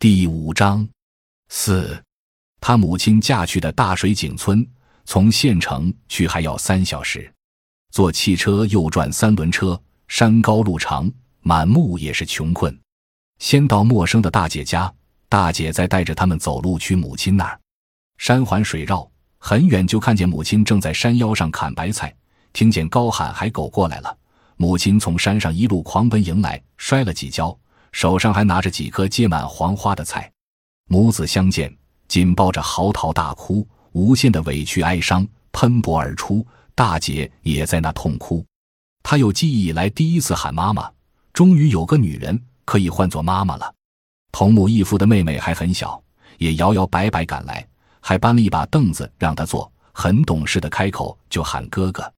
[0.00, 0.88] 第五章
[1.48, 2.00] 四，
[2.60, 4.64] 他母亲嫁去的大水井村，
[5.04, 7.28] 从县城去还要三小时，
[7.90, 12.78] 坐汽车又转三轮车，山高路长，满目也是穷困。
[13.40, 14.94] 先到陌生的大姐家，
[15.28, 17.58] 大姐再带着他们走路去母亲那儿。
[18.18, 22.14] 山环水绕，很远就看见母亲正在山腰上砍白菜，
[22.52, 24.16] 听见高喊海狗过来了。
[24.58, 27.58] 母亲从山上一路狂奔迎来，摔了几跤，
[27.92, 30.30] 手上还拿着几颗结满黄花的菜。
[30.88, 31.74] 母子相见，
[32.06, 36.46] 紧抱着嚎啕大哭，无限的委屈哀伤喷薄而出。
[36.74, 38.46] 大姐也在那痛哭，
[39.02, 40.88] 她有记忆以来第一次喊妈妈，
[41.32, 43.74] 终于有个女人可以唤作妈妈了。
[44.30, 46.00] 同母异父的妹妹还很小，
[46.36, 47.66] 也摇摇摆摆赶来，
[47.98, 52.12] 还搬了一把凳子让她坐，很懂事的开口就喊哥哥。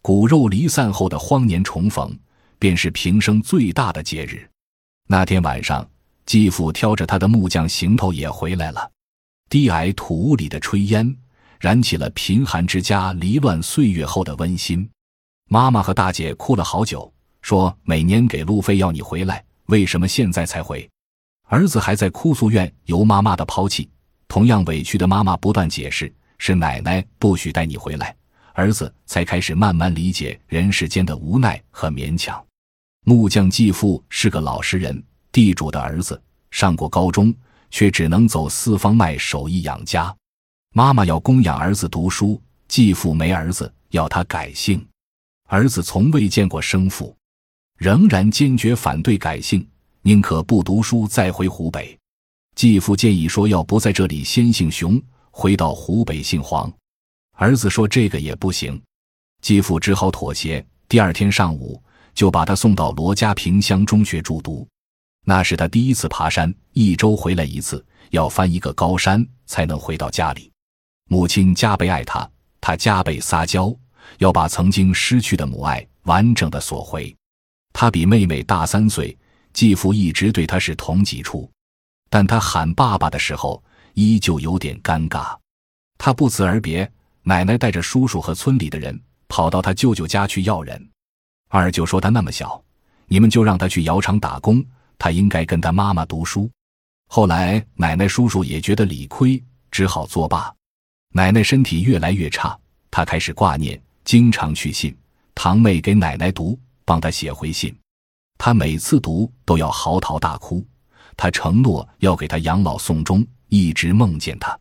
[0.00, 2.18] 骨肉离散后的荒年重逢，
[2.58, 4.48] 便是平生最大的节日。
[5.10, 5.88] 那天晚上，
[6.26, 8.90] 继父挑着他的木匠行头也回来了。
[9.48, 11.16] 低矮土屋里的炊烟，
[11.58, 14.86] 燃起了贫寒之家离乱岁月后的温馨。
[15.48, 20.86] 妈妈和大姐哭了好久，说每年给路费要你回来，为什么现在才回？
[21.44, 23.88] 儿子还在哭诉怨由妈妈的抛弃。
[24.28, 28.14] 同样委屈的妈妈不断解释，是奶奶不许带你回来。
[28.52, 32.44] 儿子才开始慢慢理解人世间的无奈和勉强。
[33.08, 37.34] 木匠继父是个老实人，地主的儿子，上过高中，
[37.70, 40.14] 却只能走四方卖手艺养家。
[40.74, 44.86] 妈妈要供养儿子读书，继父没儿子，要他改姓。
[45.46, 47.16] 儿子从未见过生父，
[47.78, 49.66] 仍然坚决反对改姓，
[50.02, 51.98] 宁可不读书再回湖北。
[52.56, 55.00] 继父建议说，要不在这里先姓熊，
[55.30, 56.70] 回到湖北姓黄。
[57.36, 58.78] 儿子说：“这个也不行。”
[59.40, 60.62] 继父只好妥协。
[60.86, 61.82] 第二天上午，
[62.14, 64.66] 就把他送到罗家坪乡中学住读。
[65.24, 70.50] 那是他第一次爬山，一周回来一次，要翻一个高山才能回到家里。
[71.08, 72.28] 母亲加倍爱他，
[72.60, 73.74] 他加倍撒娇，
[74.18, 77.14] 要把曾经失去的母爱完整的索回。
[77.72, 79.16] 他比妹妹大三岁，
[79.52, 81.50] 继父一直对他是同级处，
[82.08, 83.62] 但他喊爸爸的时候，
[83.94, 85.36] 依旧有点尴尬。
[85.98, 86.90] 他不辞而别。
[87.24, 90.88] 奶奶带着叔叔和村里的人跑到他舅舅家去要人。
[91.48, 92.62] 二舅说他那么小，
[93.06, 94.64] 你们就让他去窑厂打工，
[94.98, 96.50] 他应该跟他妈妈读书。
[97.08, 100.54] 后来奶奶叔叔也觉得理亏，只好作罢。
[101.14, 102.58] 奶奶身体越来越差，
[102.90, 104.96] 他开始挂念，经常去信。
[105.34, 107.74] 堂妹给奶奶读，帮他写回信。
[108.36, 110.64] 他每次读都要嚎啕大哭。
[111.16, 114.58] 他承诺要给他养老送终，一直梦见他。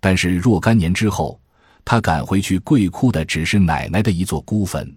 [0.00, 1.38] 但是若干年之后。
[1.84, 4.96] 他赶回去，跪哭的只是奶奶的一座孤坟。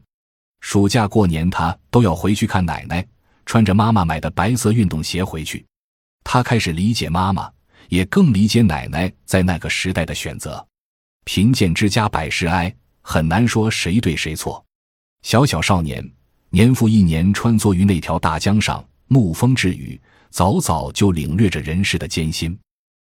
[0.66, 3.08] 暑假过年，他都要回去看奶奶，
[3.46, 5.64] 穿着妈妈买的白色运动鞋回去。
[6.24, 7.48] 他开始理解妈妈，
[7.88, 10.68] 也更理解奶奶在那个时代的选择。
[11.24, 14.66] 贫贱之家百事哀，很难说谁对谁错。
[15.22, 16.04] 小小少年，
[16.50, 20.02] 年复一年穿梭于那条大江上，沐风栉雨，
[20.32, 22.58] 早早就领略着人世的艰辛。